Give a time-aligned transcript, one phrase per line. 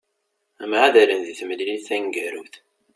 [0.69, 2.53] Mεadalen di temlilit taneggarut.